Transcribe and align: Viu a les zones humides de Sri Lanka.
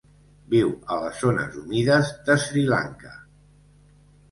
Viu 0.53 0.71
a 0.95 0.97
les 1.03 1.19
zones 1.25 1.59
humides 1.61 2.11
de 2.31 2.39
Sri 2.47 2.65
Lanka. 2.73 3.15